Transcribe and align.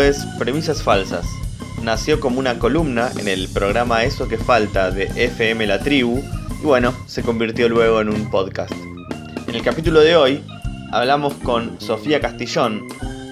Es 0.00 0.26
Premisas 0.38 0.82
Falsas. 0.82 1.26
Nació 1.82 2.18
como 2.18 2.38
una 2.38 2.58
columna 2.58 3.10
en 3.18 3.28
el 3.28 3.48
programa 3.48 4.02
Eso 4.02 4.28
que 4.28 4.38
falta 4.38 4.90
de 4.90 5.04
FM 5.16 5.66
La 5.66 5.78
Tribu 5.78 6.22
y 6.60 6.64
bueno, 6.64 6.94
se 7.06 7.22
convirtió 7.22 7.68
luego 7.68 8.00
en 8.00 8.08
un 8.08 8.30
podcast. 8.30 8.72
En 9.46 9.54
el 9.54 9.62
capítulo 9.62 10.00
de 10.00 10.16
hoy 10.16 10.42
hablamos 10.92 11.34
con 11.34 11.80
Sofía 11.80 12.20
Castillón 12.20 12.88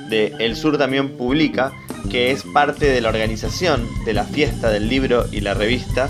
de 0.09 0.35
El 0.39 0.57
Sur 0.57 0.79
también 0.79 1.17
publica, 1.17 1.73
que 2.11 2.31
es 2.31 2.45
parte 2.45 2.87
de 2.87 3.01
la 3.01 3.09
organización 3.09 3.89
de 4.05 4.13
la 4.13 4.25
fiesta 4.25 4.71
del 4.71 4.89
libro 4.89 5.27
y 5.33 5.41
la 5.41 5.55
revista 5.55 6.09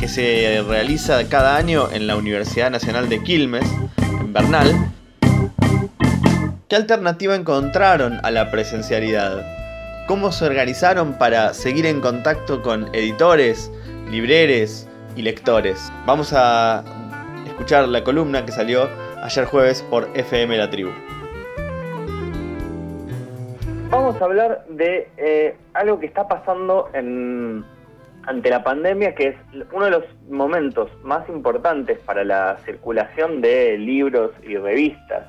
que 0.00 0.08
se 0.08 0.64
realiza 0.66 1.28
cada 1.28 1.56
año 1.56 1.88
en 1.92 2.06
la 2.06 2.16
Universidad 2.16 2.70
Nacional 2.70 3.08
de 3.08 3.22
Quilmes, 3.22 3.66
en 4.20 4.32
Bernal. 4.32 4.90
¿Qué 6.68 6.76
alternativa 6.76 7.34
encontraron 7.36 8.18
a 8.22 8.30
la 8.30 8.50
presencialidad? 8.50 9.61
¿Cómo 10.12 10.30
se 10.30 10.44
organizaron 10.44 11.14
para 11.14 11.54
seguir 11.54 11.86
en 11.86 12.02
contacto 12.02 12.60
con 12.60 12.94
editores, 12.94 13.72
libreres 14.10 14.86
y 15.16 15.22
lectores? 15.22 15.90
Vamos 16.04 16.34
a 16.36 16.84
escuchar 17.46 17.88
la 17.88 18.04
columna 18.04 18.44
que 18.44 18.52
salió 18.52 18.90
ayer 19.22 19.46
jueves 19.46 19.80
por 19.88 20.06
FM 20.12 20.58
La 20.58 20.68
Tribu. 20.68 20.90
Vamos 23.88 24.20
a 24.20 24.24
hablar 24.26 24.66
de 24.68 25.08
eh, 25.16 25.56
algo 25.72 25.98
que 25.98 26.04
está 26.04 26.28
pasando 26.28 26.90
en, 26.92 27.64
ante 28.26 28.50
la 28.50 28.62
pandemia, 28.62 29.14
que 29.14 29.28
es 29.28 29.36
uno 29.72 29.86
de 29.86 29.92
los 29.92 30.04
momentos 30.28 30.90
más 31.02 31.26
importantes 31.30 31.98
para 32.00 32.22
la 32.22 32.58
circulación 32.66 33.40
de 33.40 33.78
libros 33.78 34.32
y 34.42 34.58
revistas 34.58 35.24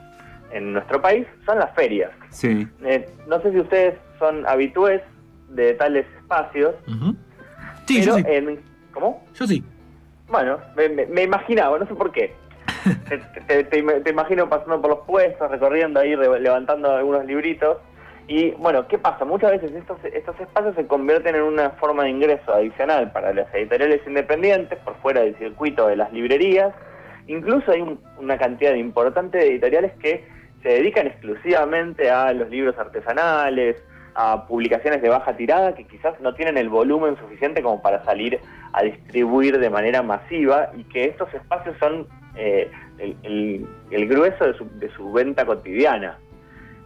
en 0.53 0.73
nuestro 0.73 1.01
país 1.01 1.25
son 1.45 1.59
las 1.59 1.73
ferias. 1.73 2.11
Sí. 2.29 2.67
Eh, 2.85 3.09
no 3.27 3.41
sé 3.41 3.51
si 3.51 3.59
ustedes 3.59 3.95
son 4.23 4.47
habitués 4.47 5.01
de 5.49 5.73
tales 5.73 6.05
espacios. 6.21 6.75
Sí, 7.85 8.01
yo 8.01 8.15
sí. 8.15 8.23
¿Cómo? 8.93 9.25
Yo 9.33 9.45
sí. 9.45 9.63
Bueno, 10.29 10.59
me, 10.75 11.23
imaginaba, 11.23 11.77
no 11.77 11.85
sé 11.85 11.93
por 11.93 12.11
qué. 12.11 12.33
te, 13.47 13.63
te, 13.65 14.09
imagino 14.09 14.47
pasando 14.49 14.81
por 14.81 14.89
los 14.91 14.99
puestos, 14.99 15.51
recorriendo 15.51 15.99
ahí, 15.99 16.15
levantando 16.15 16.91
algunos 16.91 17.25
libritos. 17.25 17.77
Y 18.27 18.51
bueno, 18.51 18.87
¿qué 18.87 18.97
pasa? 18.97 19.25
Muchas 19.25 19.51
veces 19.51 19.73
estos, 19.73 19.97
estos 20.05 20.39
espacios 20.39 20.75
se 20.75 20.87
convierten 20.87 21.35
en 21.35 21.41
una 21.41 21.71
forma 21.71 22.03
de 22.03 22.11
ingreso 22.11 22.53
adicional 22.53 23.11
para 23.11 23.33
las 23.33 23.53
editoriales 23.53 23.99
independientes 24.07 24.79
por 24.79 24.95
fuera 25.01 25.21
del 25.21 25.37
circuito 25.37 25.87
de 25.87 25.97
las 25.97 26.13
librerías. 26.13 26.73
Incluso 27.27 27.71
hay 27.71 27.99
una 28.17 28.37
cantidad 28.37 28.73
importante 28.75 29.37
de 29.37 29.47
editoriales 29.47 29.91
que 29.99 30.25
se 30.61 30.69
dedican 30.69 31.07
exclusivamente 31.07 32.09
a 32.09 32.31
los 32.31 32.49
libros 32.49 32.77
artesanales, 32.77 33.75
a 34.15 34.45
publicaciones 34.47 35.01
de 35.01 35.09
baja 35.09 35.35
tirada 35.35 35.75
que 35.75 35.85
quizás 35.85 36.19
no 36.21 36.33
tienen 36.33 36.57
el 36.57 36.69
volumen 36.69 37.17
suficiente 37.17 37.61
como 37.61 37.81
para 37.81 38.03
salir 38.05 38.39
a 38.73 38.83
distribuir 38.83 39.59
de 39.59 39.69
manera 39.69 40.01
masiva 40.01 40.71
y 40.75 40.83
que 40.85 41.05
estos 41.05 41.33
espacios 41.33 41.75
son 41.79 42.07
eh, 42.35 42.69
el, 42.99 44.07
grueso 44.07 44.45
de 44.45 44.53
su, 44.53 44.79
de 44.79 44.89
su, 44.91 45.11
venta 45.11 45.45
cotidiana. 45.45 46.17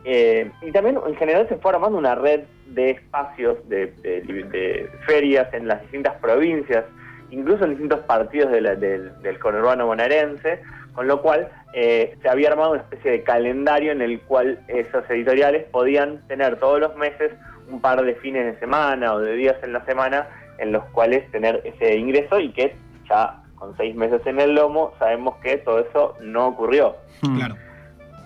Eh, 0.04 0.50
y 0.62 0.72
también 0.72 1.00
en 1.06 1.16
general 1.16 1.48
se 1.50 1.58
fue 1.58 1.72
armando 1.72 1.98
una 1.98 2.16
red 2.16 2.42
de 2.68 2.92
espacios, 2.92 3.58
de 3.68 4.90
ferias 5.06 5.54
en 5.54 5.68
las 5.68 5.82
distintas 5.82 6.16
provincias, 6.16 6.86
incluso 7.30 7.66
en 7.66 7.72
distintos 7.72 8.00
partidos 8.02 8.52
del 8.52 9.40
conurbano 9.40 9.88
bonaerense, 9.88 10.62
con 10.98 11.08
lo 11.08 11.22
cual 11.22 11.48
eh, 11.74 12.18
se 12.24 12.28
había 12.28 12.50
armado 12.50 12.72
una 12.72 12.82
especie 12.82 13.12
de 13.12 13.22
calendario 13.22 13.92
en 13.92 14.02
el 14.02 14.20
cual 14.22 14.60
esos 14.68 15.08
editoriales 15.12 15.66
podían 15.66 16.28
tener 16.28 16.58
todos 16.58 16.80
los 16.80 16.96
meses 16.96 17.34
un 17.70 17.80
par 17.82 18.04
de 18.04 18.16
fines 18.16 18.52
de 18.52 18.60
semana 18.60 19.14
o 19.14 19.20
de 19.20 19.34
días 19.34 19.58
en 19.62 19.74
la 19.74 19.86
semana 19.86 20.28
en 20.58 20.72
los 20.72 20.84
cuales 20.86 21.30
tener 21.30 21.62
ese 21.66 21.98
ingreso 21.98 22.40
y 22.40 22.52
que 22.52 22.76
ya 23.08 23.44
con 23.54 23.78
seis 23.78 23.96
meses 23.96 24.26
en 24.26 24.40
el 24.40 24.56
lomo 24.56 24.96
sabemos 24.98 25.36
que 25.36 25.58
todo 25.58 25.82
eso 25.82 26.16
no 26.20 26.48
ocurrió. 26.48 26.96
Hmm. 27.22 27.38
Claro. 27.38 27.56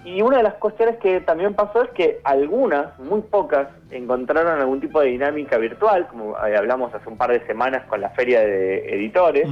Y 0.05 0.21
una 0.21 0.37
de 0.37 0.43
las 0.43 0.53
cuestiones 0.53 0.95
que 0.99 1.19
también 1.19 1.53
pasó 1.53 1.83
es 1.83 1.89
que 1.89 2.21
algunas, 2.23 2.97
muy 2.99 3.19
pocas, 3.19 3.67
encontraron 3.89 4.61
algún 4.61 4.79
tipo 4.79 5.01
de 5.01 5.07
dinámica 5.07 5.57
virtual, 5.57 6.07
como 6.07 6.37
hablamos 6.37 6.93
hace 6.93 7.09
un 7.09 7.17
par 7.17 7.31
de 7.31 7.45
semanas 7.47 7.83
con 7.89 7.99
la 7.99 8.11
feria 8.11 8.39
de 8.39 8.95
editores, 8.95 9.49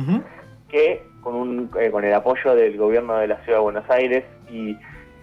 que 0.69 1.03
con, 1.22 1.35
un, 1.35 1.69
eh, 1.80 1.91
con 1.91 2.03
el 2.03 2.13
apoyo 2.13 2.56
del 2.56 2.78
gobierno 2.78 3.18
de 3.18 3.28
la 3.28 3.38
Ciudad 3.44 3.59
de 3.59 3.63
Buenos 3.63 3.90
Aires 3.90 4.24
y, 4.52 4.78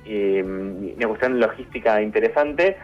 una 0.08 1.08
cuestión 1.08 1.40
logística 1.40 2.00
interesante, 2.00 2.76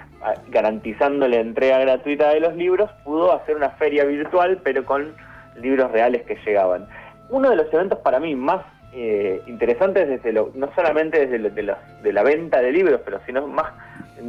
garantizando 0.48 1.28
la 1.28 1.36
entrega 1.36 1.78
gratuita 1.78 2.30
de 2.30 2.40
los 2.40 2.56
libros, 2.56 2.90
pudo 3.04 3.32
hacer 3.32 3.54
una 3.54 3.70
feria 3.70 4.04
virtual, 4.04 4.60
pero 4.64 4.84
con 4.84 5.14
libros 5.56 5.92
reales 5.92 6.22
que 6.22 6.36
llegaban. 6.44 6.88
Uno 7.30 7.50
de 7.50 7.56
los 7.56 7.72
eventos 7.72 8.00
para 8.00 8.18
mí 8.18 8.34
más 8.34 8.64
eh, 8.94 9.40
interesantes 9.46 10.06
desde 10.06 10.32
lo, 10.32 10.50
no 10.54 10.70
solamente 10.74 11.26
desde 11.26 11.48
de, 11.48 12.12
la 12.12 12.22
venta 12.22 12.60
de 12.60 12.72
libros, 12.72 13.00
pero 13.04 13.20
sino 13.24 13.46
más 13.46 13.72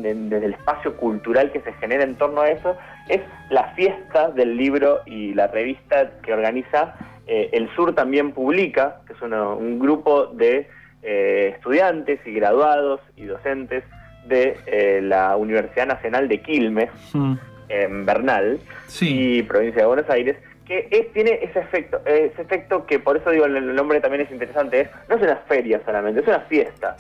desde 0.01 0.45
el 0.45 0.53
espacio 0.53 0.97
cultural 0.97 1.51
que 1.51 1.61
se 1.61 1.73
genera 1.73 2.03
en 2.03 2.15
torno 2.15 2.41
a 2.41 2.49
eso, 2.49 2.77
es 3.07 3.21
la 3.49 3.73
fiesta 3.75 4.29
del 4.29 4.57
libro 4.57 5.01
y 5.05 5.33
la 5.33 5.47
revista 5.47 6.11
que 6.21 6.33
organiza 6.33 6.95
eh, 7.27 7.49
el 7.53 7.69
Sur 7.75 7.95
también 7.95 8.31
publica, 8.31 9.01
que 9.07 9.13
es 9.13 9.21
un 9.21 9.79
grupo 9.79 10.27
de 10.27 10.67
eh, 11.01 11.53
estudiantes 11.55 12.19
y 12.25 12.33
graduados 12.33 12.99
y 13.15 13.25
docentes 13.25 13.83
de 14.25 14.57
eh, 14.65 15.01
la 15.01 15.35
Universidad 15.37 15.87
Nacional 15.87 16.27
de 16.27 16.41
Quilmes, 16.41 16.89
mm. 17.13 17.33
en 17.69 18.05
Bernal, 18.05 18.59
y 19.01 19.43
provincia 19.43 19.81
de 19.81 19.87
Buenos 19.87 20.09
Aires, 20.09 20.37
que 20.65 21.09
tiene 21.13 21.39
ese 21.41 21.59
efecto, 21.59 22.01
ese 22.05 22.41
efecto 22.41 22.85
que 22.85 22.99
por 22.99 23.17
eso 23.17 23.29
digo 23.31 23.45
el 23.45 23.75
nombre 23.75 23.99
también 23.99 24.21
es 24.21 24.31
interesante, 24.31 24.81
es, 24.81 24.89
no 25.09 25.15
es 25.15 25.21
una 25.21 25.35
feria 25.47 25.81
solamente, 25.85 26.21
es 26.21 26.27
una 26.27 26.39
fiesta. 26.41 26.95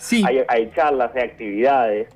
Hay, 0.47 0.71
charlas, 0.75 1.11
hay 1.15 1.21
actividades. 1.21 2.07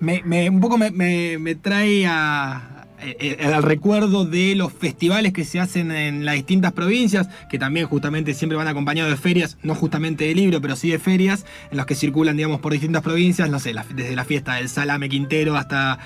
Me, 0.00 0.48
un 0.48 0.60
poco 0.60 0.78
me 0.78 1.54
trae 1.56 2.06
a, 2.06 2.77
el 3.00 3.16
eh, 3.20 3.36
eh, 3.40 3.60
recuerdo 3.60 4.24
de 4.24 4.54
los 4.54 4.72
festivales 4.72 5.32
que 5.32 5.44
se 5.44 5.60
hacen 5.60 5.90
en 5.90 6.24
las 6.24 6.34
distintas 6.34 6.72
provincias, 6.72 7.28
que 7.48 7.58
también 7.58 7.86
justamente 7.86 8.34
siempre 8.34 8.56
van 8.56 8.68
acompañados 8.68 9.10
de 9.10 9.16
ferias, 9.16 9.58
no 9.62 9.74
justamente 9.74 10.24
de 10.24 10.34
libro, 10.34 10.60
pero 10.60 10.76
sí 10.76 10.90
de 10.90 10.98
ferias, 10.98 11.44
en 11.70 11.76
los 11.76 11.86
que 11.86 11.94
circulan, 11.94 12.36
digamos, 12.36 12.60
por 12.60 12.72
distintas 12.72 13.02
provincias, 13.02 13.48
no 13.50 13.58
sé, 13.58 13.74
desde 13.94 14.16
la 14.16 14.24
fiesta 14.24 14.54
del 14.54 14.68
salame 14.68 15.08
quintero 15.08 15.56
hasta 15.56 15.98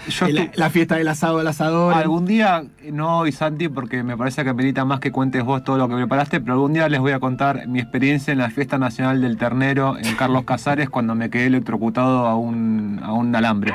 la 0.55 0.71
fiesta 0.71 0.97
del 0.97 1.09
asado 1.09 1.39
del 1.39 1.47
asador. 1.47 1.95
Algún 1.95 2.27
día, 2.27 2.65
no 2.91 3.21
hoy 3.21 3.33
Santi, 3.33 3.69
porque 3.69 4.03
me 4.03 4.17
parece 4.17 4.45
que 4.45 4.53
merita 4.53 4.85
más 4.85 5.01
que 5.01 5.11
cuentes 5.11 5.45
vos 5.45 5.65
todo 5.65 5.79
lo 5.79 5.89
que 5.89 5.95
preparaste, 5.95 6.41
pero 6.41 6.55
algún 6.55 6.73
día 6.73 6.89
les 6.89 7.01
voy 7.01 7.13
a 7.13 7.21
contar 7.21 7.67
mi 7.67 7.81
experiencia 7.81 8.33
en 8.33 8.39
la 8.39 8.51
fiesta 8.51 8.79
nacional 8.79 9.21
del 9.21 9.37
ternero 9.37 9.97
en 9.99 10.15
Carlos 10.17 10.45
Casares 10.45 10.91
cuando 10.91 11.15
me 11.15 11.31
quedé 11.31 11.47
electrocutado 11.47 12.27
a 12.27 12.37
un, 12.37 13.01
a 13.03 13.13
un 13.13 13.35
alambre. 13.35 13.73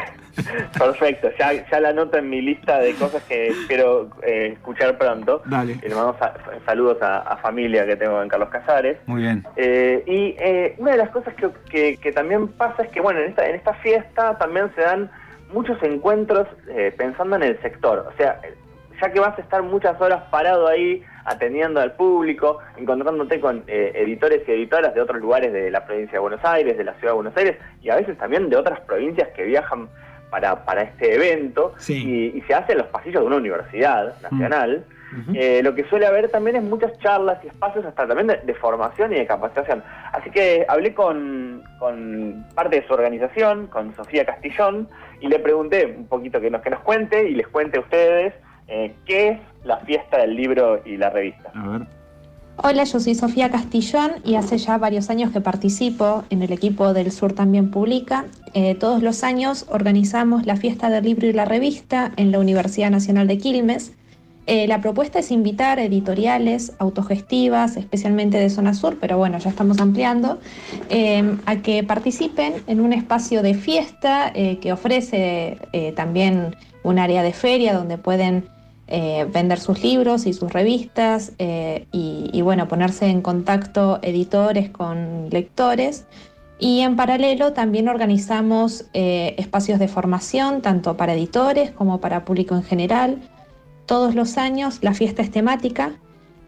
Perfecto, 0.77 1.29
ya, 1.39 1.53
ya 1.69 1.79
la 1.79 1.89
anoto 1.89 2.17
en 2.17 2.29
mi 2.29 2.41
lista 2.41 2.79
de 2.79 2.93
cosas 2.95 3.23
que 3.23 3.47
espero 3.47 4.09
eh, 4.23 4.51
escuchar 4.53 4.97
pronto. 4.97 5.41
Dale. 5.45 5.75
le 5.75 5.89
mandamos 5.89 6.17
saludos 6.65 6.97
a, 7.01 7.37
familia 7.37 7.85
que 7.85 7.95
tengo 7.95 8.21
en 8.21 8.29
Carlos 8.29 8.49
Casares. 8.49 8.97
Muy 9.05 9.21
bien. 9.21 9.45
Eh, 9.55 10.03
y 10.05 10.35
eh, 10.39 10.75
una 10.77 10.91
de 10.91 10.97
las 10.97 11.09
cosas 11.09 11.33
que, 11.69 11.97
que, 11.97 12.11
también 12.11 12.47
pasa 12.49 12.83
es 12.83 12.89
que, 12.89 12.99
bueno, 12.99 13.19
en 13.19 13.29
esta, 13.29 13.47
en 13.47 13.55
esta 13.55 13.73
fiesta 13.75 14.37
también 14.37 14.71
se 14.75 14.81
dan 14.81 15.09
muchos 15.53 15.81
encuentros 15.81 16.47
pensando 16.97 17.35
en 17.37 17.43
el 17.43 17.61
sector. 17.61 18.07
O 18.11 18.17
sea, 18.17 18.41
ya 19.01 19.11
que 19.11 19.19
vas 19.19 19.37
a 19.37 19.41
estar 19.41 19.63
muchas 19.63 19.99
horas 20.01 20.23
parado 20.29 20.67
ahí 20.67 21.03
atendiendo 21.25 21.79
al 21.79 21.93
público, 21.93 22.59
encontrándote 22.75 23.39
con 23.39 23.63
editores 23.67 24.41
y 24.47 24.51
editoras 24.51 24.93
de 24.93 25.01
otros 25.01 25.21
lugares 25.21 25.53
de 25.53 25.71
la 25.71 25.85
provincia 25.85 26.13
de 26.13 26.19
Buenos 26.19 26.43
Aires, 26.43 26.77
de 26.77 26.83
la 26.83 26.93
ciudad 26.95 27.13
de 27.13 27.15
Buenos 27.15 27.37
Aires 27.37 27.57
y 27.81 27.89
a 27.89 27.95
veces 27.95 28.17
también 28.17 28.49
de 28.49 28.57
otras 28.57 28.79
provincias 28.81 29.29
que 29.29 29.43
viajan 29.43 29.87
para, 30.29 30.65
para 30.65 30.83
este 30.83 31.15
evento 31.15 31.73
y, 31.87 32.41
se 32.47 32.53
hace 32.53 32.73
en 32.73 32.79
los 32.79 32.87
pasillos 32.87 33.21
de 33.21 33.27
una 33.27 33.37
universidad 33.37 34.13
nacional. 34.21 34.83
Mm. 35.11 35.35
Eh, 35.35 35.61
lo 35.63 35.73
que 35.73 35.85
suele 35.85 36.05
haber 36.05 36.29
también 36.29 36.57
es 36.57 36.63
muchas 36.63 36.97
charlas 36.99 37.39
y 37.43 37.47
espacios 37.47 37.85
hasta 37.85 38.05
también 38.05 38.27
de, 38.27 38.53
formación 38.55 39.13
y 39.13 39.15
de 39.15 39.25
capacitación. 39.25 39.83
Así 40.11 40.29
que 40.31 40.65
hablé 40.67 40.93
con, 40.93 41.63
con, 41.79 42.45
parte 42.53 42.81
de 42.81 42.87
su 42.87 42.93
organización, 42.93 43.67
con 43.67 43.95
Sofía 43.95 44.25
Castillón, 44.25 44.89
y 45.21 45.27
le 45.27 45.39
pregunté 45.39 45.85
un 45.97 46.07
poquito 46.07 46.41
que 46.41 46.49
nos, 46.49 46.61
que 46.61 46.69
nos 46.69 46.81
cuente 46.81 47.29
y 47.29 47.35
les 47.35 47.47
cuente 47.47 47.77
a 47.77 47.81
ustedes 47.81 48.33
eh, 48.67 48.93
qué 49.05 49.29
es 49.29 49.39
la 49.63 49.77
fiesta 49.77 50.17
del 50.17 50.35
libro 50.35 50.81
y 50.85 50.97
la 50.97 51.09
revista. 51.09 51.51
A 51.55 51.67
ver. 51.69 51.87
Hola, 52.63 52.85
yo 52.85 52.99
soy 52.99 53.13
Sofía 53.13 53.51
Castillón 53.51 54.13
y 54.25 54.33
hace 54.33 54.57
ya 54.57 54.79
varios 54.79 55.11
años 55.11 55.31
que 55.31 55.41
participo 55.41 56.23
en 56.31 56.41
el 56.41 56.51
equipo 56.51 56.91
del 56.91 57.11
Sur 57.11 57.33
también 57.33 57.69
publica. 57.69 58.25
Eh, 58.55 58.73
todos 58.73 59.03
los 59.03 59.23
años 59.23 59.67
organizamos 59.69 60.47
la 60.47 60.55
fiesta 60.55 60.89
del 60.89 61.03
libro 61.03 61.27
y 61.27 61.33
la 61.33 61.45
revista 61.45 62.11
en 62.15 62.31
la 62.31 62.39
Universidad 62.39 62.89
Nacional 62.89 63.27
de 63.27 63.37
Quilmes. 63.37 63.91
Eh, 64.47 64.65
la 64.67 64.81
propuesta 64.81 65.19
es 65.19 65.29
invitar 65.29 65.77
editoriales 65.77 66.73
autogestivas, 66.79 67.77
especialmente 67.77 68.39
de 68.39 68.49
zona 68.49 68.73
sur, 68.73 68.97
pero 68.99 69.19
bueno, 69.19 69.37
ya 69.37 69.51
estamos 69.51 69.79
ampliando, 69.79 70.39
eh, 70.89 71.37
a 71.45 71.57
que 71.57 71.83
participen 71.83 72.55
en 72.65 72.81
un 72.81 72.91
espacio 72.91 73.43
de 73.43 73.53
fiesta 73.53 74.33
que 74.33 74.73
ofrece 74.73 75.59
también 75.95 76.55
un 76.81 76.97
área 76.97 77.21
de 77.21 77.33
feria 77.33 77.73
donde 77.73 77.99
pueden 77.99 78.45
eh, 78.89 79.27
vender 79.29 79.59
sus 79.59 79.83
libros 79.83 80.25
y 80.25 80.31
sus 80.33 80.53
revistas 80.53 81.33
eh, 81.39 81.87
y, 81.91 82.41
bueno, 82.41 82.69
ponerse 82.69 83.07
en 83.07 83.21
contacto 83.21 83.99
editores 84.01 84.69
con 84.69 85.29
lectores. 85.29 86.05
Y 86.57 86.79
en 86.79 86.95
paralelo 86.95 87.51
también 87.51 87.89
organizamos 87.89 88.85
eh, 88.93 89.35
espacios 89.37 89.79
de 89.79 89.89
formación, 89.89 90.61
tanto 90.61 90.95
para 90.95 91.15
editores 91.15 91.71
como 91.71 91.99
para 91.99 92.23
público 92.23 92.55
en 92.55 92.63
general. 92.63 93.21
Todos 93.85 94.15
los 94.15 94.37
años 94.37 94.79
la 94.81 94.93
fiesta 94.93 95.21
es 95.21 95.31
temática, 95.31 95.91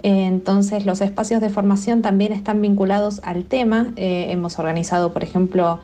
entonces 0.02 0.86
los 0.86 1.02
espacios 1.02 1.42
de 1.42 1.50
formación 1.50 2.02
también 2.02 2.32
están 2.32 2.62
vinculados 2.62 3.20
al 3.24 3.44
tema. 3.46 3.94
hemos 3.98 4.60
organizado, 4.60 5.12
por 5.12 5.24
ejemplo, 5.24 5.82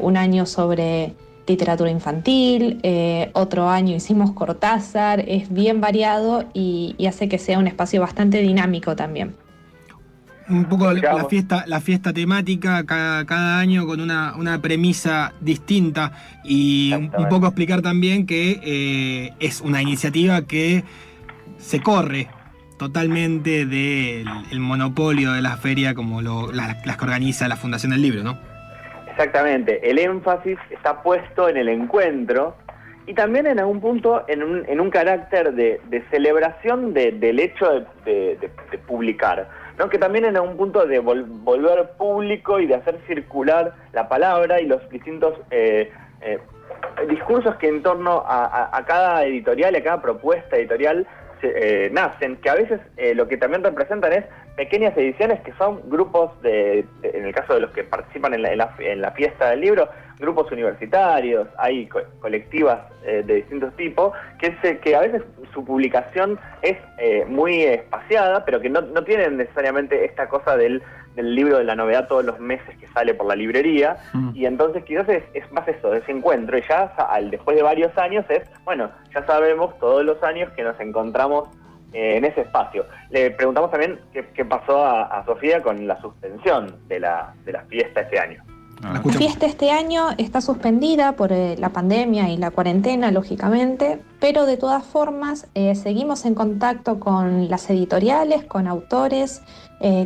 un 0.00 0.16
año 0.16 0.46
sobre 0.46 1.14
literatura 1.50 1.90
infantil, 1.90 2.80
eh, 2.82 3.30
otro 3.34 3.68
año 3.68 3.94
hicimos 3.94 4.32
Cortázar, 4.32 5.20
es 5.28 5.52
bien 5.52 5.80
variado 5.80 6.44
y, 6.54 6.96
hace 7.06 7.28
que 7.28 7.38
sea 7.38 7.58
un 7.58 7.66
espacio 7.66 8.00
bastante 8.00 8.40
dinámico 8.40 8.94
también. 8.94 9.34
Un 10.48 10.64
poco 10.64 10.92
la, 10.92 11.24
fiesta, 11.26 11.64
la 11.66 11.80
fiesta 11.80 12.12
temática 12.12 12.84
cada, 12.84 13.58
año 13.58 13.86
con 13.86 14.00
una, 14.00 14.58
premisa 14.60 15.32
distinta 15.40 16.12
y 16.44 16.92
un, 16.92 17.28
poco 17.28 17.46
explicar 17.46 17.82
también 17.82 18.26
que 18.26 18.60
eh, 18.62 19.32
es 19.38 19.60
una 19.60 19.82
iniciativa 19.82 20.42
que 20.42 20.84
se 21.58 21.80
corre 21.80 22.28
totalmente 22.78 23.66
del 23.66 24.60
monopolio 24.60 25.32
de 25.32 25.42
la 25.42 25.56
feria 25.56 25.94
como 25.94 26.22
las 26.22 26.76
que 26.76 27.04
organiza 27.04 27.46
la 27.46 27.56
Fundación 27.56 27.92
del 27.92 28.02
Libro, 28.02 28.22
¿no? 28.22 28.49
Exactamente, 29.10 29.90
el 29.90 29.98
énfasis 29.98 30.58
está 30.70 31.02
puesto 31.02 31.48
en 31.48 31.56
el 31.56 31.68
encuentro 31.68 32.56
y 33.06 33.14
también 33.14 33.46
en 33.46 33.58
algún 33.58 33.80
punto 33.80 34.24
en 34.28 34.42
un, 34.42 34.64
en 34.68 34.80
un 34.80 34.88
carácter 34.88 35.52
de, 35.52 35.80
celebración 36.10 36.94
del 36.94 37.40
hecho 37.40 37.86
de, 38.04 38.50
publicar, 38.86 39.48
¿no? 39.78 39.88
que 39.88 39.98
también 39.98 40.26
en 40.26 40.36
algún 40.36 40.56
punto 40.56 40.86
de 40.86 41.00
volver 41.00 41.90
público 41.98 42.60
y 42.60 42.66
de 42.66 42.76
hacer 42.76 42.98
circular 43.06 43.74
la 43.92 44.08
palabra 44.08 44.60
y 44.60 44.66
los 44.66 44.88
distintos 44.90 45.34
eh, 45.50 45.90
eh, 46.20 46.38
discursos 47.08 47.56
que 47.56 47.68
en 47.68 47.82
torno 47.82 48.24
a, 48.26 48.84
cada 48.86 49.24
editorial 49.24 49.74
y 49.74 49.78
a 49.78 49.84
cada 49.84 50.02
propuesta 50.02 50.56
editorial 50.56 51.06
eh, 51.42 51.90
nacen, 51.92 52.36
que 52.36 52.50
a 52.50 52.54
veces 52.54 52.80
lo 53.16 53.26
que 53.26 53.36
también 53.36 53.64
representan 53.64 54.12
es 54.12 54.24
pequeñas 54.60 54.94
ediciones 54.94 55.40
que 55.40 55.54
son 55.54 55.80
grupos 55.88 56.38
de, 56.42 56.84
en 57.02 57.24
el 57.24 57.32
caso 57.32 57.54
de 57.54 57.60
los 57.60 57.70
que 57.70 57.82
participan 57.82 58.34
en 58.34 58.42
la, 58.42 58.74
en 58.78 59.00
la, 59.00 59.10
fiesta 59.12 59.48
del 59.48 59.62
libro, 59.62 59.88
grupos 60.18 60.52
universitarios, 60.52 61.48
hay 61.56 61.88
colectivas 62.20 62.80
eh, 63.06 63.22
de 63.26 63.36
distintos 63.36 63.74
tipos, 63.76 64.12
que, 64.38 64.54
se, 64.60 64.78
que 64.80 64.94
a 64.94 65.00
veces 65.00 65.22
su 65.54 65.64
publicación 65.64 66.38
es 66.60 66.76
eh, 66.98 67.24
muy 67.26 67.62
espaciada, 67.62 68.44
pero 68.44 68.60
que 68.60 68.68
no, 68.68 68.82
no 68.82 69.02
tienen 69.02 69.38
necesariamente 69.38 70.04
esta 70.04 70.28
cosa 70.28 70.58
del, 70.58 70.82
del, 71.14 71.34
libro 71.34 71.56
de 71.56 71.64
la 71.64 71.74
novedad 71.74 72.06
todos 72.06 72.26
los 72.26 72.38
meses 72.38 72.76
que 72.78 72.86
sale 72.88 73.14
por 73.14 73.28
la 73.28 73.36
librería, 73.36 73.96
mm. 74.12 74.32
y 74.34 74.44
entonces 74.44 74.84
quizás 74.84 75.08
es, 75.08 75.24
es, 75.32 75.50
más 75.52 75.66
eso, 75.68 75.94
ese 75.94 76.12
encuentro, 76.12 76.58
y 76.58 76.62
ya 76.68 76.82
al, 76.98 77.30
después 77.30 77.56
de 77.56 77.62
varios 77.62 77.96
años 77.96 78.26
es, 78.28 78.42
bueno, 78.64 78.90
ya 79.14 79.24
sabemos 79.24 79.78
todos 79.78 80.04
los 80.04 80.22
años 80.22 80.52
que 80.52 80.64
nos 80.64 80.78
encontramos 80.80 81.48
eh, 81.92 82.16
en 82.16 82.24
ese 82.24 82.42
espacio. 82.42 82.86
Le 83.10 83.30
preguntamos 83.32 83.70
también 83.70 84.00
qué, 84.12 84.44
pasó 84.44 84.84
a, 84.84 85.24
Sofía 85.24 85.62
con 85.62 85.86
la 85.86 86.00
suspensión 86.00 86.76
de 86.88 87.00
la, 87.00 87.34
de 87.44 87.52
la 87.52 87.62
fiesta 87.62 88.00
este 88.00 88.18
año. 88.18 88.42
La 88.82 89.12
fiesta 89.12 89.44
este 89.44 89.70
año 89.70 90.08
está 90.16 90.40
suspendida 90.40 91.12
por 91.12 91.32
eh, 91.32 91.56
la 91.58 91.68
pandemia 91.68 92.30
y 92.30 92.38
la 92.38 92.50
cuarentena, 92.50 93.10
lógicamente, 93.10 94.00
pero 94.20 94.46
de 94.46 94.56
todas 94.56 94.84
formas 94.84 95.48
eh, 95.54 95.74
seguimos 95.74 96.24
en 96.24 96.34
contacto 96.34 96.98
con 96.98 97.50
las 97.50 97.68
editoriales, 97.68 98.44
con 98.44 98.66
autores, 98.66 99.42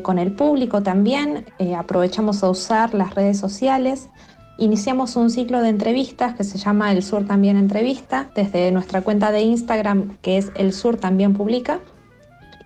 con 0.03 0.21
el 0.21 0.31
público 0.31 0.85
también. 0.85 1.47
aprovechamos 1.77 2.45
a 2.45 2.49
usar 2.49 2.95
las 2.95 3.17
redes 3.17 3.41
sociales 3.41 4.09
Iniciamos 4.57 5.17
un 5.17 5.31
ciclo 5.31 5.61
de 5.61 5.69
entrevistas 5.69 6.35
que 6.35 6.45
se 6.45 6.59
llama 6.59 6.93
El 6.93 7.03
Sur 7.03 7.27
también 7.27 7.57
entrevista 7.57 8.31
desde 8.37 8.71
nuestra 8.71 9.03
cuenta 9.03 9.33
de 9.33 9.43
Instagram 9.43 10.17
que 10.23 10.39
es 10.39 10.53
El 10.55 10.73
Sur 10.73 10.97
también 10.97 11.35
publica 11.35 11.81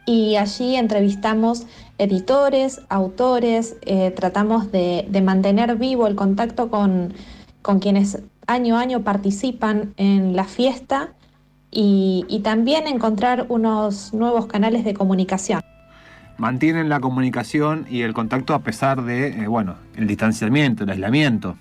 y 0.09 0.37
allí 0.37 0.75
entrevistamos 0.77 1.67
editores, 1.99 2.81
autores, 2.89 3.77
eh, 3.83 4.11
tratamos 4.11 4.73
de, 4.73 5.07
mantener 5.23 5.77
vivo 5.77 6.07
el 6.07 6.15
contacto 6.15 6.71
con, 6.71 7.13
quienes 7.81 8.23
año 8.47 8.79
a 8.79 8.81
año 8.81 9.03
participan 9.03 9.93
en 9.99 10.35
la 10.35 10.45
fiesta 10.45 11.11
y, 11.71 12.41
también 12.43 12.87
encontrar 12.87 13.45
unos 13.51 14.15
nuevos 14.15 14.47
canales 14.47 14.83
de 14.85 14.95
comunicación. 14.95 15.61
Mantienen 16.39 16.89
la 16.89 17.01
comunicación 17.01 17.87
y 17.91 18.01
el 18.01 18.15
contacto 18.15 18.55
a 18.55 18.61
pesar 18.61 19.03
de, 19.03 19.29
eh, 19.29 19.47
bueno, 19.47 19.75
el 19.95 20.07
distanciamiento, 20.07 20.85
el 20.85 20.91
aislamiento. 20.91 21.57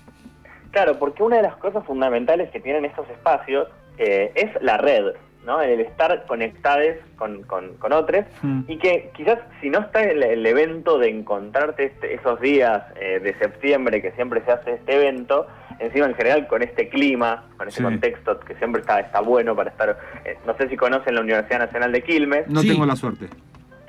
Claro, 0.70 0.98
porque 0.98 1.22
una 1.22 1.36
de 1.36 1.42
las 1.42 1.56
cosas 1.56 1.84
fundamentales 1.84 2.50
que 2.50 2.60
tienen 2.60 2.84
estos 2.84 3.08
espacios 3.10 3.68
eh, 3.96 4.32
es 4.34 4.62
la 4.62 4.76
red, 4.76 5.14
¿no? 5.44 5.60
El 5.60 5.80
estar 5.80 6.26
conectados 6.26 6.96
con, 7.16 7.42
con, 7.42 7.92
otros 7.92 8.24
hmm. 8.42 8.60
y 8.68 8.76
que 8.76 9.10
quizás 9.16 9.38
si 9.60 9.70
no 9.70 9.80
está 9.80 10.02
el, 10.02 10.22
el 10.22 10.44
evento 10.46 10.98
de 10.98 11.08
encontrarte 11.08 11.84
este, 11.86 12.14
esos 12.14 12.40
días 12.40 12.84
eh, 13.00 13.18
de 13.20 13.34
septiembre 13.38 14.02
que 14.02 14.12
siempre 14.12 14.44
se 14.44 14.52
hace 14.52 14.74
este 14.74 14.96
evento, 14.96 15.46
encima 15.78 16.06
en 16.06 16.14
general 16.14 16.46
con 16.46 16.62
este 16.62 16.88
clima, 16.88 17.44
con 17.56 17.68
este 17.68 17.82
contexto 17.82 18.38
que 18.40 18.54
siempre 18.56 18.82
está, 18.82 19.00
está 19.00 19.20
bueno 19.20 19.56
para 19.56 19.70
estar, 19.70 19.98
eh, 20.24 20.36
no 20.46 20.56
sé 20.56 20.68
si 20.68 20.76
conocen 20.76 21.14
la 21.14 21.22
Universidad 21.22 21.60
Nacional 21.60 21.92
de 21.92 22.02
Quilmes. 22.02 22.48
No 22.48 22.62
tengo 22.62 22.84
la 22.84 22.96
suerte. 22.96 23.28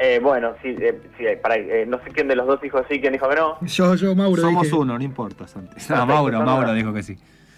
Eh, 0.01 0.19
bueno, 0.23 0.55
sí, 0.61 0.77
eh, 0.79 0.97
sí 1.17 1.25
para, 1.41 1.57
eh, 1.57 1.85
no 1.85 2.01
sé 2.01 2.11
quién 2.11 2.29
de 2.29 2.35
los 2.37 2.47
dos 2.47 2.63
hijos 2.63 2.85
sí, 2.89 3.01
quién 3.01 3.11
dijo 3.11 3.27
que 3.27 3.35
no. 3.35 3.57
Yo, 3.59 3.95
yo, 3.95 4.15
Mauro. 4.15 4.41
Somos 4.41 4.71
uno, 4.71 4.97
no 4.97 5.03
importa, 5.03 5.45
Santi. 5.45 5.75
Ah, 5.89 6.05
Mauro, 6.05 6.41
Mauro 6.41 6.73
dijo 6.73 6.93
que 6.93 7.03
sí. 7.03 7.17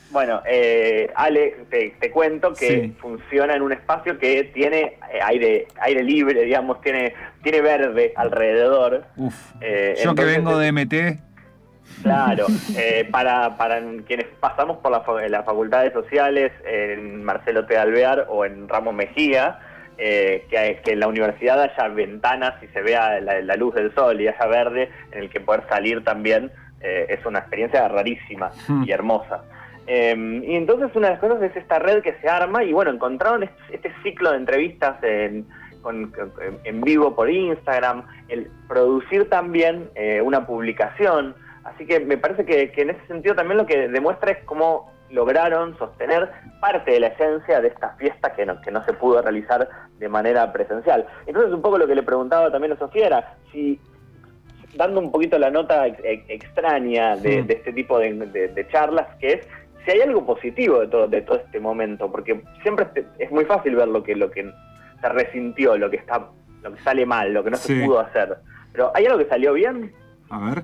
Bueno, 0.09 0.41
eh, 0.47 1.11
Ale, 1.15 1.65
te, 1.69 2.11
cuento 2.11 2.53
que 2.53 2.93
funciona 2.99 3.55
en 3.55 3.61
un 3.61 3.71
espacio 3.71 4.17
que 4.17 4.45
tiene 4.45 4.97
aire 5.23 5.67
aire 5.79 6.03
libre, 6.03 6.43
digamos, 6.43 6.81
tiene 6.81 7.13
tiene 7.43 7.61
verde 7.61 8.11
alrededor. 8.15 9.05
Uf, 9.15 9.35
yo 10.03 10.15
que 10.15 10.25
vengo 10.25 10.57
de 10.57 10.71
MT. 10.71 10.93
Claro, 12.01 12.47
para, 13.11 13.55
para 13.55 13.79
quienes 14.07 14.25
pasamos 14.39 14.77
por 14.77 14.91
la, 14.91 15.29
las 15.29 15.45
facultades 15.45 15.93
sociales 15.93 16.51
en 16.65 17.23
Marcelo 17.23 17.67
T. 17.67 17.77
Alvear 17.77 18.25
o 18.29 18.45
en 18.45 18.67
Ramos 18.67 18.95
Mejía, 18.95 19.59
eh, 20.03 20.47
que, 20.49 20.93
en 20.93 20.99
la 20.99 21.07
universidad 21.07 21.61
haya 21.61 21.87
ventanas 21.89 22.55
y 22.63 22.67
se 22.69 22.81
vea 22.81 23.21
la, 23.21 23.55
luz 23.55 23.75
del 23.75 23.93
sol 23.93 24.19
y 24.19 24.27
haya 24.27 24.47
verde 24.47 24.89
en 25.11 25.19
el 25.19 25.29
que 25.29 25.39
poder 25.39 25.63
salir 25.69 26.03
también 26.03 26.51
eh, 26.81 27.05
es 27.09 27.23
una 27.23 27.37
experiencia 27.37 27.87
rarísima 27.87 28.49
hmm. 28.67 28.83
y 28.87 28.91
hermosa. 28.91 29.43
Em, 29.85 30.43
y 30.43 30.55
entonces 30.55 30.89
una 30.95 31.09
de 31.09 31.13
las 31.13 31.21
cosas 31.21 31.43
es 31.43 31.55
esta 31.55 31.77
red 31.77 32.01
que 32.01 32.15
se 32.19 32.27
arma 32.27 32.63
y 32.63 32.73
bueno, 32.73 32.89
encontraron 32.89 33.43
este, 33.43 33.93
ciclo 34.01 34.31
de 34.31 34.37
entrevistas 34.37 35.03
en, 35.03 35.45
en 36.63 36.81
vivo 36.81 37.15
por 37.15 37.29
Instagram, 37.29 38.03
el 38.27 38.49
producir 38.67 39.29
también 39.29 39.91
eh, 39.93 40.19
una 40.19 40.47
publicación. 40.47 41.35
Así 41.63 41.85
que 41.85 41.99
me 41.99 42.17
parece 42.17 42.43
que, 42.43 42.71
que 42.71 42.81
en 42.81 42.89
ese 42.89 43.05
sentido 43.05 43.35
también 43.35 43.59
lo 43.59 43.67
que 43.67 43.87
demuestra 43.87 44.31
es 44.31 44.43
cómo 44.45 44.90
lograron 45.11 45.77
sostener 45.77 46.31
parte 46.59 46.91
de 46.91 46.99
la 47.01 47.07
esencia 47.07 47.61
de 47.61 47.69
esta 47.69 47.89
fiesta 47.95 48.33
que 48.33 48.45
no, 48.45 48.61
que 48.61 48.71
no 48.71 48.83
se 48.85 48.93
pudo 48.93 49.21
realizar 49.21 49.67
de 49.99 50.09
manera 50.09 50.51
presencial. 50.51 51.05
Entonces 51.25 51.53
un 51.53 51.61
poco 51.61 51.77
lo 51.77 51.87
que 51.87 51.95
le 51.95 52.03
preguntaba 52.03 52.51
también 52.51 52.73
a 52.73 52.77
Sofía 52.77 53.07
era 53.07 53.35
si, 53.51 53.79
dando 54.75 54.99
un 54.99 55.11
poquito 55.11 55.37
la 55.37 55.49
nota 55.49 55.87
extraña 55.87 57.15
de, 57.17 57.39
este 57.39 57.73
tipo 57.73 57.99
de, 57.99 58.67
charlas, 58.71 59.07
que 59.19 59.33
es 59.33 59.47
si 59.85 59.91
hay 59.91 60.01
algo 60.01 60.25
positivo 60.25 60.79
de 60.79 60.87
todo, 60.87 61.07
de 61.07 61.21
todo 61.21 61.37
este 61.37 61.59
momento, 61.59 62.11
porque 62.11 62.43
siempre 62.61 62.87
es 63.17 63.31
muy 63.31 63.45
fácil 63.45 63.75
ver 63.75 63.87
lo 63.87 64.03
que, 64.03 64.15
lo 64.15 64.29
que 64.29 64.51
se 65.01 65.09
resintió, 65.09 65.75
lo 65.77 65.89
que 65.89 65.97
está, 65.97 66.27
lo 66.61 66.73
que 66.73 66.81
sale 66.81 67.05
mal, 67.05 67.33
lo 67.33 67.43
que 67.43 67.49
no 67.49 67.57
se 67.57 67.83
pudo 67.83 67.99
hacer. 67.99 68.37
Pero 68.71 68.91
¿hay 68.93 69.05
algo 69.05 69.17
que 69.17 69.25
salió 69.25 69.53
bien? 69.53 69.91
A 70.29 70.39
ver. 70.39 70.63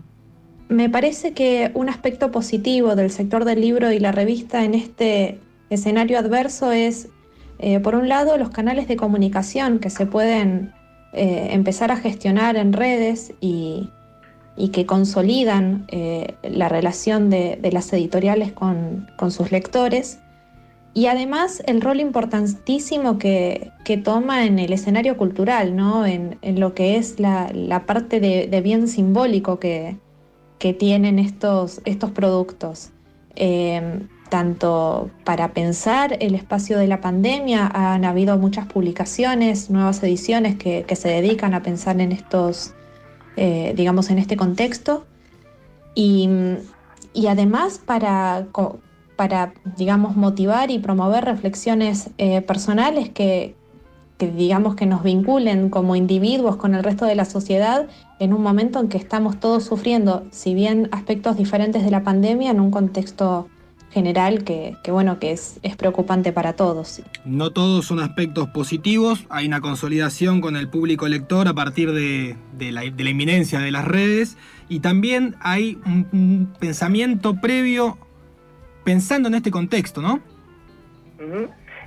Me 0.70 0.90
parece 0.90 1.32
que 1.32 1.72
un 1.76 1.88
aspecto 1.88 2.30
positivo 2.30 2.96
del 2.96 3.10
sector 3.10 3.46
del 3.46 3.62
libro 3.62 3.92
y 3.94 4.00
la 4.00 4.12
revista 4.12 4.66
en 4.66 4.74
este 4.74 5.40
escenario 5.70 6.20
adverso 6.20 6.74
es, 6.74 7.08
eh, 7.60 7.80
por 7.80 7.96
un 7.96 8.10
lado, 8.10 8.38
los 8.38 8.50
canales 8.50 8.88
de 8.90 8.98
comunicación 8.98 9.80
que 9.80 9.90
se 9.90 10.06
pueden 10.06 10.74
eh, 11.14 11.50
empezar 11.52 11.90
a 11.92 11.96
gestionar 11.96 12.58
en 12.58 12.74
redes 12.74 13.34
y, 13.40 13.90
que 14.74 14.86
consolidan 14.88 15.86
eh, 15.90 16.34
la 16.44 16.68
relación 16.68 17.30
de, 17.30 17.60
las 17.72 17.94
editoriales 17.94 18.52
con, 18.52 19.08
sus 19.30 19.52
lectores. 19.52 20.20
Y 20.94 21.06
además 21.06 21.62
el 21.68 21.80
rol 21.80 22.00
importantísimo 22.02 23.20
que, 23.20 23.72
toma 24.04 24.46
en 24.46 24.60
el 24.60 24.74
escenario 24.74 25.16
cultural, 25.16 25.76
¿no? 25.76 26.06
en, 26.06 26.38
lo 26.60 26.74
que 26.74 26.98
es 26.98 27.20
la, 27.20 27.84
parte 27.86 28.20
de 28.20 28.62
bien 28.62 28.88
simbólico 28.88 29.60
que, 29.60 29.96
que 30.60 30.74
tienen 30.74 31.20
estos, 31.20 31.82
estos 31.86 32.12
productos. 32.12 32.92
Eh, 33.36 34.02
tanto 34.30 35.10
para 35.24 35.54
pensar 35.54 36.18
el 36.20 36.36
espacio 36.36 36.78
de 36.78 36.88
la 36.88 37.02
pandemia, 37.02 37.68
han 37.74 38.06
habido 38.06 38.38
muchas 38.38 38.66
publicaciones, 38.66 39.70
nuevas 39.70 40.04
ediciones 40.04 40.56
que, 40.56 40.86
se 40.96 41.10
dedican 41.10 41.54
a 41.54 41.64
pensar 41.64 42.00
en 42.02 42.12
estos, 42.12 42.74
eh, 43.36 43.74
digamos, 43.76 44.10
en 44.10 44.20
este 44.20 44.38
contexto. 44.38 45.06
Y, 45.96 46.30
además 47.28 47.82
para, 47.84 48.48
para, 49.16 49.54
digamos, 49.78 50.16
motivar 50.16 50.70
y 50.70 50.80
promover 50.80 51.26
reflexiones 51.26 52.12
eh, 52.18 52.42
personales 52.42 53.10
que, 53.10 53.56
que, 54.18 54.32
digamos, 54.32 54.76
que 54.76 54.86
nos 54.86 55.04
vinculen 55.04 55.70
como 55.70 55.96
individuos 55.96 56.58
con 56.58 56.76
el 56.76 56.84
resto 56.84 57.06
de 57.06 57.16
la 57.16 57.26
sociedad 57.26 57.88
en 58.20 58.34
un 58.34 58.42
momento 58.42 58.80
en 58.80 58.90
que 58.90 58.98
estamos 58.98 59.40
todos 59.40 59.66
sufriendo, 59.66 60.26
si 60.32 60.54
bien 60.54 60.90
aspectos 60.92 61.38
diferentes 61.38 61.84
de 61.84 61.92
la 61.92 62.04
pandemia, 62.04 62.52
en 62.52 62.60
un 62.60 62.72
contexto 62.72 63.48
general 63.92 64.44
que, 64.44 64.76
bueno, 64.90 65.18
que 65.20 65.32
es, 65.32 65.60
es, 65.64 65.76
preocupante 65.76 66.32
para 66.32 66.54
todos. 66.54 67.02
No 67.26 67.52
todos 67.52 67.86
son 67.86 68.00
aspectos 68.00 68.48
positivos, 68.50 69.26
hay 69.30 69.48
una 69.48 69.62
consolidación 69.62 70.42
con 70.42 70.56
el 70.56 70.70
público 70.70 71.08
lector 71.08 71.48
a 71.48 71.54
partir 71.54 71.92
de, 71.94 72.36
la, 72.60 72.84
inminencia 72.86 73.60
de 73.60 73.72
las 73.72 73.86
redes 73.86 74.38
y 74.70 74.82
también 74.82 75.36
hay 75.40 75.80
un, 75.86 76.54
pensamiento 76.60 77.40
previo 77.40 77.98
pensando 78.84 79.30
en 79.30 79.36
este 79.36 79.52
contexto, 79.52 80.02
¿no? 80.02 80.20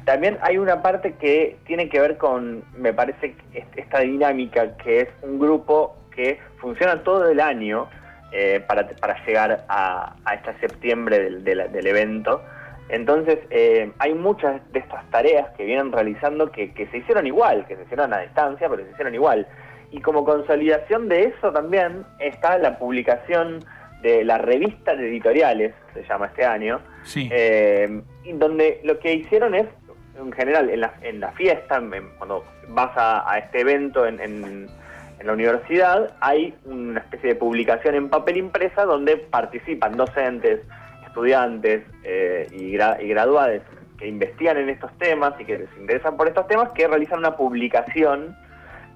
También 0.05 0.39
hay 0.43 0.59
una 0.59 0.83
parte 0.83 1.15
que 1.21 1.59
tiene 1.67 1.89
que 1.89 2.01
ver 2.01 2.17
con, 2.17 2.65
me 2.77 2.93
parece, 2.93 3.37
esta 3.77 4.01
dinámica 4.01 4.77
que 4.79 5.03
es 5.03 5.09
un 5.23 5.39
grupo 5.39 6.00
que 6.11 6.40
funciona 6.59 7.02
todo 7.02 7.29
el 7.29 7.40
año, 7.40 7.88
eh, 8.33 8.62
para, 8.64 8.87
para, 8.87 9.25
llegar 9.26 9.64
a, 9.69 10.14
a 10.25 10.35
este 10.35 10.57
septiembre 10.61 11.19
del, 11.19 11.43
del, 11.43 11.87
evento. 11.88 12.40
Entonces, 12.88 13.40
eh, 13.50 13.90
hay 13.99 14.14
muchas 14.14 14.61
de 14.73 14.79
estas 14.79 15.05
tareas 15.11 15.49
que 15.57 15.64
vienen 15.64 15.90
realizando 15.90 16.52
que, 16.52 16.73
que, 16.73 16.87
se 16.88 16.99
hicieron 16.99 17.26
igual, 17.26 17.67
que 17.67 17.75
se 17.75 17.83
hicieron 17.83 18.14
a 18.14 18.21
distancia, 18.21 18.69
pero 18.69 18.85
se 18.85 18.90
hicieron 18.93 19.17
igual. 19.17 19.49
Y 19.90 20.00
como 20.00 20.25
consolidación 20.25 21.09
de 21.09 21.25
eso 21.25 21.52
también 21.52 22.05
está 22.21 22.57
la 22.59 22.79
publicación 22.79 23.64
de 24.00 24.23
la 24.23 24.38
revista 24.38 24.95
de 24.95 25.09
editoriales, 25.09 25.75
se 25.93 26.05
llama 26.05 26.26
este 26.26 26.45
año, 26.45 26.81
eh, 27.17 28.00
donde 28.35 28.81
lo 28.85 29.00
que 29.00 29.12
hicieron 29.12 29.57
es, 29.57 29.67
en 30.17 30.31
general, 30.31 30.71
en 30.71 30.83
la, 30.83 30.95
en 31.02 31.19
la 31.19 31.33
fiesta, 31.33 31.83
cuando 32.17 32.45
vas 32.69 32.97
a, 32.97 33.29
a 33.29 33.38
este 33.38 33.62
evento 33.62 34.07
en 34.07 34.21
en 34.21 34.69
la 35.25 35.33
universidad 35.33 36.15
hay 36.21 36.55
una 36.65 37.00
especie 37.00 37.31
de 37.31 37.35
publicación 37.35 37.95
en 37.95 38.09
papel 38.09 38.39
impresa 38.39 38.85
donde 38.85 39.17
participan 39.17 39.97
docentes, 39.97 40.61
estudiantes 41.07 41.85
eh, 42.05 42.47
y, 42.53 42.73
graduados 42.73 43.62
que 43.99 44.09
investigan 44.09 44.57
en 44.57 44.71
estos 44.71 44.91
temas 44.99 45.35
y 45.39 45.45
que 45.45 45.59
les 45.59 45.69
interesan 45.79 46.17
por 46.17 46.27
estos 46.27 46.47
temas, 46.49 46.71
que 46.73 46.89
realizan 46.89 47.19
una 47.19 47.37
publicación 47.37 48.35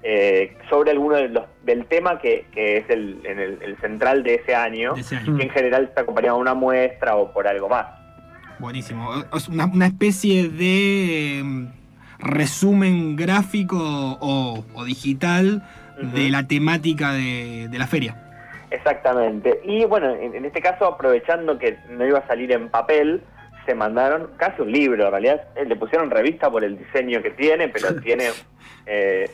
eh, 0.01 0.57
sobre 0.67 0.91
alguno 0.91 1.15
de 1.17 1.29
los, 1.29 1.43
del 1.63 1.85
tema 1.85 2.17
que, 2.17 2.47
es 2.55 2.89
el, 2.89 3.77
central 3.81 4.23
de 4.23 4.35
ese 4.35 4.55
año, 4.55 4.95
y 4.97 5.03
que 5.03 5.43
en 5.43 5.49
general 5.51 5.83
está 5.83 6.01
acompañado 6.01 6.37
de 6.37 6.41
una 6.41 6.55
muestra 6.55 7.15
o 7.17 7.31
por 7.31 7.47
algo 7.47 7.69
más. 7.69 7.85
Buenísimo. 8.57 9.11
Es 9.31 9.47
una, 9.47 9.85
especie 9.85 10.49
de 10.49 11.39
em, 11.39 11.71
resumen 12.17 13.15
gráfico 13.15 13.77
o 13.79 14.85
digital 14.85 15.61
de 15.97 16.29
la 16.29 16.47
temática 16.47 17.13
de, 17.13 17.69
la 17.71 17.87
feria. 17.87 18.15
Exactamente. 18.71 19.61
Y 19.63 19.85
bueno, 19.85 20.13
en, 20.13 20.45
este 20.45 20.61
caso, 20.61 20.85
aprovechando 20.85 21.57
que 21.57 21.77
no 21.89 22.05
iba 22.05 22.19
a 22.19 22.27
salir 22.27 22.51
en 22.51 22.69
papel, 22.69 23.21
se 23.65 23.73
mandaron 23.73 24.31
casi 24.37 24.61
un 24.61 24.71
libro, 24.71 25.05
en 25.05 25.11
realidad 25.11 25.43
eh, 25.55 25.65
le 25.65 25.75
pusieron 25.75 26.11
revista 26.11 26.49
por 26.51 26.63
el 26.63 26.77
diseño 26.77 27.21
que 27.21 27.31
tiene, 27.31 27.69
pero 27.69 27.95
tiene 28.01 28.25
eh, 28.85 29.29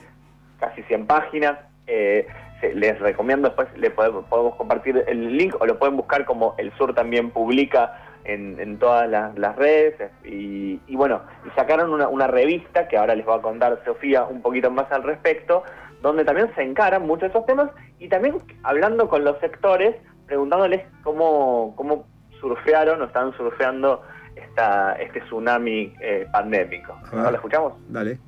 casi 0.60 0.84
100 0.84 1.08
páginas. 1.08 1.58
Eh, 1.88 2.28
les 2.76 3.00
recomiendo 3.00 3.48
después, 3.48 3.68
le 3.76 3.90
podemos, 3.90 4.26
compartir 4.56 5.04
el 5.08 5.36
link 5.36 5.56
o 5.60 5.66
lo 5.66 5.80
pueden 5.80 5.98
buscar 5.98 6.26
como 6.26 6.54
El 6.60 6.72
Sur 6.78 6.94
también 6.94 7.32
publica 7.32 7.98
en, 8.24 8.78
todas 8.78 9.10
las, 9.10 9.56
redes. 9.56 9.96
Y, 10.24 10.80
bueno, 10.90 11.22
y 11.46 11.50
sacaron 11.56 11.92
una, 11.92 12.08
una 12.08 12.28
revista 12.28 12.88
que 12.88 12.98
ahora 12.98 13.16
les 13.16 13.28
va 13.28 13.38
a 13.38 13.42
contar 13.42 13.82
Sofía 13.84 14.26
un 14.26 14.42
poquito 14.42 14.70
más 14.70 14.92
al 14.92 15.04
respecto, 15.04 15.64
donde 16.02 16.26
también 16.26 16.54
se 16.56 16.64
encaran 16.64 17.06
muchos 17.06 17.22
de 17.22 17.28
esos 17.28 17.46
temas 17.46 17.70
y 18.00 18.08
también 18.10 18.38
hablando 18.64 19.08
con 19.08 19.24
los 19.24 19.40
sectores, 19.40 19.96
preguntándoles 20.26 20.86
cómo, 21.04 21.74
cómo 21.76 22.06
surfearon 22.40 23.02
o 23.02 23.06
están 23.06 23.36
surfeando 23.38 24.02
esta, 24.36 24.94
este 24.94 25.22
tsunami 25.22 25.94
eh, 26.02 26.28
pandémico. 26.32 26.98
¿No 27.14 27.30
lo 27.30 27.36
escuchamos? 27.36 27.74
Dale. 27.90 28.20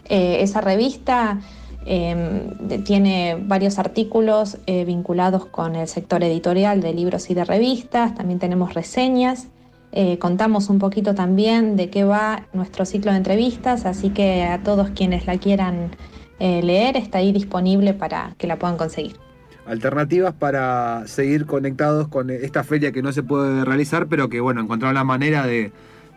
Eh, 0.10 0.39
esa 0.42 0.60
revista 0.60 1.39
em, 1.86 2.50
tiene 2.84 3.38
varios 3.39 3.77
artículos 3.77 4.58
eh, 4.66 4.86
vinculados 4.86 5.46
con 5.46 5.75
el 5.75 5.88
sector 5.88 6.24
editorial 6.24 6.82
de 6.82 6.96
libros 6.96 7.30
y 7.30 7.36
de 7.36 7.46
revistas, 7.46 8.16
también 8.16 8.39
tenemos 8.39 8.74
reseñas. 8.74 9.50
Eh, 9.92 10.18
contamos 10.18 10.68
un 10.68 10.80
poquito 10.80 11.13
también 11.13 11.75
de 11.75 11.92
qué 11.92 12.06
va 12.06 12.48
nuestro 12.54 12.86
ciclo 12.86 13.12
de 13.12 13.18
entrevistas, 13.18 13.86
así 13.86 14.10
que 14.10 14.46
a 14.46 14.63
todos 14.63 14.89
quienes 14.96 15.27
la 15.27 15.38
quieran 15.38 15.92
leer 16.39 16.98
está 16.98 17.20
ahí 17.20 17.32
disponible 17.32 17.94
para 17.94 18.34
que 18.39 18.48
la 18.48 18.58
puedan 18.58 18.77
conseguir 18.77 19.27
alternativas 19.68 20.34
para 20.34 21.06
seguir 21.08 21.46
conectados 21.46 22.08
con 22.08 22.30
esta 22.30 22.64
feria 22.64 22.92
que 22.92 23.02
no 23.02 23.12
se 23.12 23.24
puede 23.24 23.66
realizar, 23.66 24.08
pero 24.08 24.30
que 24.30 24.40
bueno, 24.40 24.62
encontraron 24.62 24.96
la 24.96 25.04
manera 25.04 25.46
de, 25.46 25.72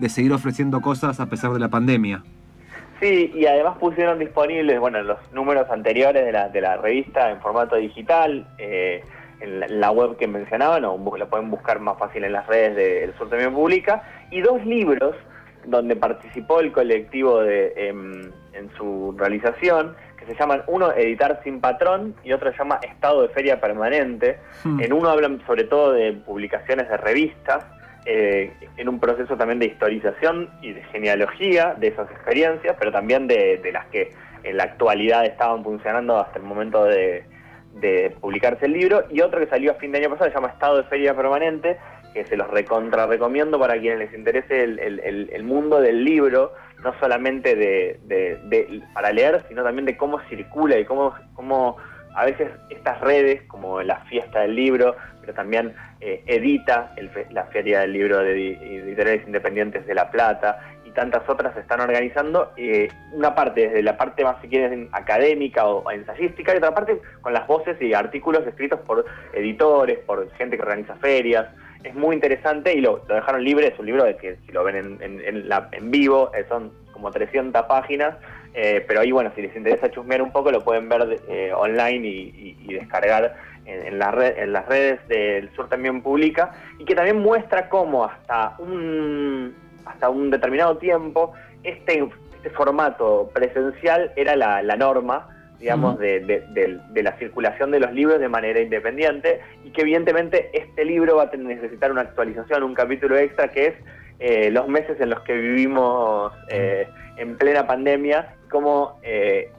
seguir 0.09 0.33
ofreciendo 0.33 0.81
cosas 0.81 1.21
a 1.21 1.27
pesar 1.27 1.53
de 1.53 1.61
la 1.61 1.69
pandemia. 1.69 2.23
Sí, 3.01 3.33
y 3.35 3.47
además 3.47 3.79
pusieron 3.79 4.19
disponibles, 4.19 4.79
bueno, 4.79 5.03
los 5.03 5.19
números 5.33 5.71
anteriores 5.71 6.25
de 6.25 6.33
la, 6.33 6.49
de 6.49 6.61
la 6.61 6.77
revista 6.77 7.31
en 7.31 7.41
formato 7.41 7.77
digital, 7.77 8.47
eh, 8.59 9.03
en, 9.41 9.81
la, 9.81 9.91
web 9.91 10.17
que 10.19 10.27
mencionaban, 10.27 10.85
o 10.85 10.99
lo 11.17 11.29
pueden 11.29 11.51
buscar 11.51 11.81
más 11.81 11.99
fácil 11.99 12.25
en 12.25 12.33
las 12.33 12.47
redes 12.47 12.77
del 12.77 13.15
Sur 13.15 13.31
también 13.31 13.55
publica, 13.55 14.03
y 14.31 14.43
dos 14.43 14.65
libros 14.67 15.17
donde 15.65 15.97
participó 15.97 16.61
el 16.61 16.73
colectivo 16.73 17.41
de, 17.41 17.73
em, 17.77 18.31
en 18.53 18.71
su 18.77 19.15
realización, 19.17 19.95
que 20.21 20.27
se 20.27 20.35
llaman, 20.39 20.63
uno 20.67 20.93
Editar 20.93 21.41
sin 21.43 21.61
patrón 21.61 22.15
y 22.23 22.33
otro 22.33 22.53
se 22.53 22.59
llama 22.59 22.79
Estado 22.83 23.23
de 23.23 23.29
Feria 23.31 23.61
Permanente. 23.61 24.39
Hmm. 24.63 24.81
En 24.81 24.93
uno 24.93 25.09
hablan 25.09 25.43
sobre 25.47 25.65
todo 25.65 25.93
de 25.93 26.13
publicaciones 26.13 26.89
de 26.89 26.97
revistas, 26.99 27.65
eh, 28.07 28.53
en 28.77 28.89
un 28.89 28.99
proceso 28.99 29.37
también 29.37 29.59
de 29.59 29.67
historización 29.67 30.49
y 30.63 30.73
de 30.73 30.83
genealogía 30.85 31.75
de 31.79 31.89
esas 31.89 32.11
experiencias, 32.11 32.77
pero 32.79 32.93
también 32.93 33.27
de, 33.27 33.61
las 33.73 33.87
que 33.87 34.13
en 34.43 34.57
la 34.57 34.65
actualidad 34.65 35.25
estaban 35.27 35.63
funcionando 35.63 36.19
hasta 36.19 36.39
el 36.39 36.45
momento 36.45 36.85
de, 36.85 37.25
publicarse 38.21 38.67
el 38.67 38.73
libro. 38.73 39.05
Y 39.11 39.21
otro 39.21 39.41
que 39.41 39.47
salió 39.47 39.73
a 39.73 39.75
fin 39.75 39.93
de 39.93 39.99
año 39.99 40.11
pasado 40.11 40.31
se 40.31 40.35
llama 40.35 40.49
Estado 40.49 40.79
de 40.79 40.85
Feria 40.85 41.15
Permanente, 41.15 41.79
que 42.13 42.25
se 42.27 42.37
los 42.37 42.49
recontra 42.49 43.07
recomiendo 43.07 43.59
para 43.59 43.79
quienes 43.79 43.99
les 43.99 44.15
interese 44.15 44.65
el 44.65 45.43
mundo 45.45 45.81
del 45.81 46.05
libro 46.05 46.53
no 46.83 46.99
solamente 46.99 47.55
de, 47.55 48.83
para 48.95 49.13
leer, 49.13 49.45
sino 49.49 49.63
también 49.63 49.87
de 49.87 49.97
cómo 49.97 50.21
circula 50.29 50.79
y 50.79 50.85
cómo, 50.85 51.15
cómo 51.35 51.77
a 52.15 52.25
veces 52.25 52.51
estas 52.71 53.01
redes, 53.01 53.43
como 53.43 53.83
la 53.83 54.01
fiesta 54.07 54.41
del 54.41 54.57
libro, 54.57 54.97
pero 55.21 55.35
también 55.35 55.75
eh, 56.01 56.23
edita 56.27 56.95
la 57.31 57.45
Feria 57.47 57.81
del 57.81 57.93
Libro 57.93 58.19
de 58.19 58.33
Editoriales 58.33 59.27
Independientes 59.27 59.87
de 59.87 59.95
La 59.95 60.11
Plata 60.11 60.61
y 60.85 60.91
tantas 60.91 61.29
otras 61.29 61.55
se 61.55 61.61
están 61.61 61.81
organizando, 61.81 62.53
eh, 62.57 62.89
una 63.13 63.35
parte 63.35 63.69
desde 63.69 63.83
la 63.83 63.97
parte 63.97 64.25
más, 64.25 64.41
si 64.43 64.49
quieren, 64.49 64.89
académica 64.93 65.67
o, 65.67 65.89
ensayística, 65.91 66.53
y 66.53 66.57
otra 66.57 66.75
parte 66.75 67.01
con 67.21 67.33
las 67.33 67.47
voces 67.47 67.81
y 67.81 67.95
artículos 67.95 68.45
escritos 68.47 68.81
por 68.81 69.05
editores, 69.33 69.99
por 70.01 70.29
gente 70.33 70.57
que 70.57 70.63
organiza 70.63 70.97
ferias, 70.97 71.47
es 71.85 71.95
muy 71.95 72.15
interesante 72.15 72.75
y 72.75 72.81
lo, 72.81 72.99
dejaron 73.09 73.45
libre, 73.45 73.69
es 73.69 73.79
un 73.79 73.87
libro 73.87 74.05
de 74.05 74.17
que 74.17 74.37
si 74.47 74.53
lo 74.53 74.65
ven 74.65 74.77
en, 74.77 74.99
en, 75.03 75.91
vivo 75.91 76.31
eh, 76.35 76.45
son 76.49 76.73
como 76.93 77.11
300 77.11 77.63
páginas, 77.67 78.17
eh, 78.55 78.85
pero 78.87 79.01
ahí 79.01 79.13
bueno, 79.13 79.33
si 79.35 79.43
les 79.43 79.55
interesa 79.57 79.91
chusmear 79.91 80.21
un 80.23 80.33
poco 80.33 80.51
lo 80.51 80.63
pueden 80.63 80.89
ver 80.89 81.21
eh, 81.29 81.53
online 81.55 82.07
y, 82.07 82.75
descargar 82.75 83.35
en, 83.67 83.99
la 83.99 84.11
red, 84.11 84.39
en 84.39 84.53
las 84.53 84.67
redes 84.67 85.07
del 85.09 85.53
Sur 85.55 85.69
también 85.69 86.03
publica 86.03 86.53
y 86.79 86.85
que 86.85 86.95
también 86.95 87.19
muestra 87.19 87.69
cómo 87.69 88.05
hasta 88.05 88.55
un, 88.59 89.55
hasta 89.85 90.09
un 90.09 90.31
determinado 90.31 90.77
tiempo 90.79 91.33
este, 91.63 92.09
este 92.37 92.51
formato 92.51 93.31
presencial 93.35 94.13
era 94.17 94.37
la, 94.37 94.63
la 94.63 94.77
norma 94.77 95.40
digamos, 95.61 95.99
de, 95.99 96.21
de, 96.21 97.03
la 97.03 97.19
circulación 97.19 97.71
de 97.71 97.81
los 97.81 97.93
libros 97.93 98.19
de 98.19 98.29
manera 98.29 98.61
independiente 98.61 99.41
y 99.63 99.71
que 99.71 99.83
evidentemente 99.83 100.51
este 100.55 100.87
libro 100.87 101.17
va 101.17 101.31
a 101.33 101.37
necesitar 101.37 101.93
una 101.93 102.01
actualización, 102.01 102.63
un 102.63 102.75
capítulo 102.75 103.17
extra 103.19 103.49
que 103.49 103.67
es 103.67 103.75
eh, 104.21 104.51
los 104.51 104.69
meses 104.69 104.99
en 105.01 105.11
los 105.11 105.21
que 105.21 105.35
vivimos 105.35 106.33
eh, 106.49 106.89
en 107.19 107.37
plena 107.37 107.67
pandemia, 107.67 108.35
como 108.51 108.99
eh, 109.03 109.51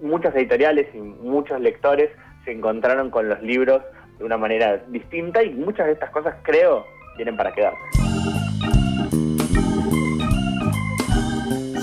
muchas 0.00 0.34
editoriales 0.36 0.86
y 0.94 0.98
muchos 0.98 1.60
lectores 1.60 2.10
se 2.44 2.52
encontraron 2.52 3.10
con 3.10 3.28
los 3.28 3.42
libros 3.42 3.82
de 4.18 4.24
una 4.24 4.36
manera 4.36 4.78
distinta 4.88 5.42
y 5.42 5.50
muchas 5.50 5.86
de 5.86 5.92
estas 5.92 6.10
cosas 6.10 6.36
creo 6.42 6.84
vienen 7.16 7.36
para 7.36 7.52
quedarse. 7.52 7.78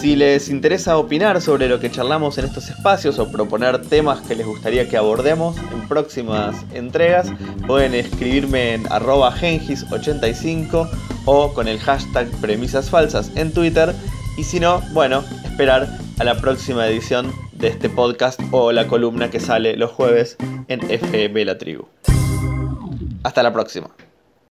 Si 0.05 0.15
les 0.15 0.49
interesa 0.49 0.99
opinar 0.99 1.41
sobre 1.41 1.67
lo 1.67 1.79
que 1.79 1.89
charlamos 1.89 2.37
en 2.37 2.45
estos 2.45 2.69
espacios 2.69 3.17
o 3.17 3.31
proponer 3.31 3.81
temas 3.81 4.21
que 4.21 4.35
les 4.35 4.45
gustaría 4.45 4.87
que 4.87 4.97
abordemos 4.97 5.57
en 5.57 5.87
próximas 5.87 6.63
entregas, 6.75 7.33
pueden 7.65 7.95
escribirme 7.95 8.75
en 8.75 8.85
arroba 8.91 9.33
gengis85 9.33 10.87
o 11.25 11.51
con 11.55 11.67
el 11.67 11.79
hashtag 11.79 12.29
premisas 12.39 12.91
falsas 12.91 13.31
en 13.33 13.51
Twitter. 13.51 13.95
Y 14.37 14.43
si 14.43 14.59
no, 14.59 14.79
bueno, 14.93 15.23
esperar 15.43 15.89
a 16.19 16.23
la 16.23 16.39
próxima 16.39 16.87
edición 16.87 17.33
de 17.53 17.69
este 17.69 17.89
podcast 17.89 18.39
o 18.51 18.71
la 18.71 18.85
columna 18.85 19.31
que 19.31 19.39
sale 19.39 19.75
los 19.75 19.89
jueves 19.89 20.37
en 20.67 20.81
FM 20.87 21.45
La 21.45 21.57
Tribu. 21.57 21.87
Hasta 23.23 23.41
la 23.41 23.51
próxima. 23.51 23.89